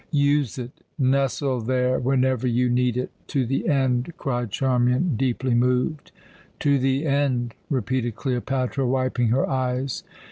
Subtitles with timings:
[0.09, 6.11] "Use it, nestle there whenever you need it, to the end," cried Charmian, deeply moved.
[6.61, 10.03] "To the end," repeated Cleopatra, wiping her eyes.